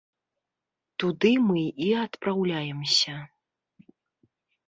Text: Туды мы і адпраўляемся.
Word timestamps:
Туды 1.01 1.33
мы 1.49 1.63
і 1.89 1.91
адпраўляемся. 2.05 3.15